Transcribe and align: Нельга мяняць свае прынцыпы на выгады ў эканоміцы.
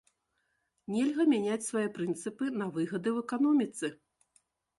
Нельга 0.93 1.23
мяняць 1.33 1.65
свае 1.67 1.83
прынцыпы 1.99 2.49
на 2.63 2.69
выгады 2.79 3.09
ў 3.15 3.27
эканоміцы. 3.27 3.87